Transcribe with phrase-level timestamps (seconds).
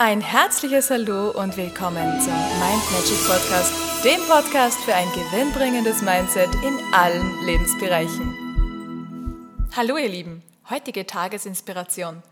[0.00, 3.72] Ein herzliches Hallo und willkommen zum Mind Magic Podcast,
[4.04, 9.66] dem Podcast für ein gewinnbringendes Mindset in allen Lebensbereichen.
[9.74, 12.22] Hallo ihr Lieben, heutige Tagesinspiration.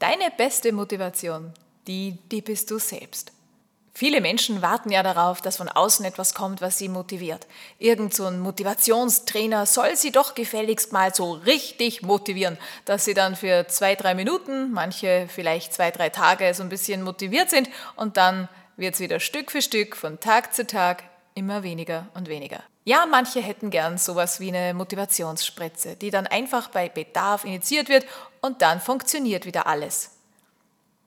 [0.00, 1.54] Deine beste Motivation,
[1.86, 3.32] die, die bist du selbst.
[4.00, 7.46] Viele Menschen warten ja darauf, dass von außen etwas kommt, was sie motiviert.
[7.78, 13.36] Irgend so ein Motivationstrainer soll sie doch gefälligst mal so richtig motivieren, dass sie dann
[13.36, 18.16] für zwei, drei Minuten, manche vielleicht zwei, drei Tage so ein bisschen motiviert sind und
[18.16, 21.02] dann wird es wieder Stück für Stück von Tag zu Tag
[21.34, 22.62] immer weniger und weniger.
[22.84, 28.06] Ja, manche hätten gern sowas wie eine Motivationsspritze, die dann einfach bei Bedarf initiiert wird
[28.40, 30.19] und dann funktioniert wieder alles.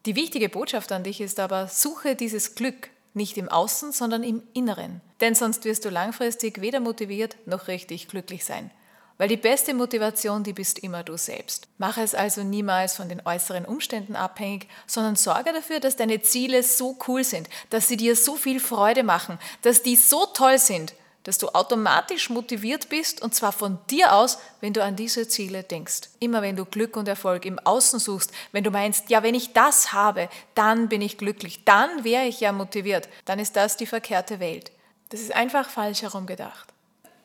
[0.05, 4.43] Die wichtige Botschaft an dich ist aber, suche dieses Glück nicht im Außen, sondern im
[4.53, 4.99] Inneren.
[5.21, 8.69] Denn sonst wirst du langfristig weder motiviert noch richtig glücklich sein.
[9.17, 11.67] Weil die beste Motivation, die bist immer du selbst.
[11.77, 16.63] Mache es also niemals von den äußeren Umständen abhängig, sondern sorge dafür, dass deine Ziele
[16.63, 20.95] so cool sind, dass sie dir so viel Freude machen, dass die so toll sind,
[21.23, 25.63] dass du automatisch motiviert bist und zwar von dir aus, wenn du an diese Ziele
[25.63, 26.09] denkst.
[26.19, 29.53] Immer wenn du Glück und Erfolg im Außen suchst, wenn du meinst, ja, wenn ich
[29.53, 33.87] das habe, dann bin ich glücklich, dann wäre ich ja motiviert, dann ist das die
[33.87, 34.71] verkehrte Welt.
[35.09, 36.73] Das ist einfach falsch herum gedacht.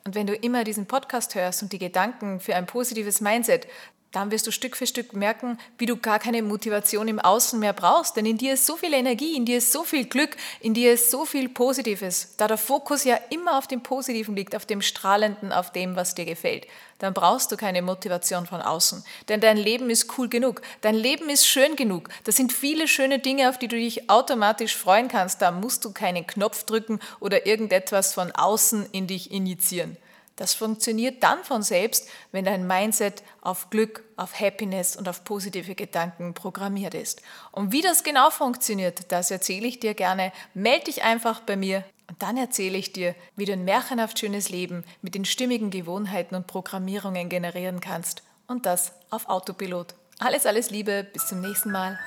[0.05, 3.67] Und wenn du immer diesen Podcast hörst und die Gedanken für ein positives Mindset,
[4.12, 7.75] dann wirst du Stück für Stück merken, wie du gar keine Motivation im Außen mehr
[7.75, 8.17] brauchst.
[8.17, 10.95] Denn in dir ist so viel Energie, in dir ist so viel Glück, in dir
[10.95, 12.34] ist so viel Positives.
[12.39, 16.15] Da der Fokus ja immer auf dem Positiven liegt, auf dem Strahlenden, auf dem, was
[16.15, 16.67] dir gefällt,
[16.98, 19.05] dann brauchst du keine Motivation von außen.
[19.28, 22.09] Denn dein Leben ist cool genug, dein Leben ist schön genug.
[22.25, 25.43] Das sind viele schöne Dinge, auf die du dich automatisch freuen kannst.
[25.43, 29.97] Da musst du keinen Knopf drücken oder irgendetwas von außen in dich initiieren.
[30.39, 35.75] Das funktioniert dann von selbst, wenn dein Mindset auf Glück, auf Happiness und auf positive
[35.75, 37.22] Gedanken programmiert ist.
[37.50, 40.33] Und wie das genau funktioniert, das erzähle ich dir gerne.
[40.55, 44.48] Meld dich einfach bei mir und dann erzähle ich dir, wie du ein märchenhaft schönes
[44.48, 48.22] Leben mit den stimmigen Gewohnheiten und Programmierungen generieren kannst.
[48.47, 49.94] Und das auf Autopilot.
[50.21, 51.98] Alles, alles Liebe, bis zum nächsten Mal.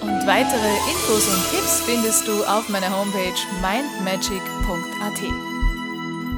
[0.00, 5.51] Und weitere Infos und Tipps findest du auf meiner Homepage mindmagic.at.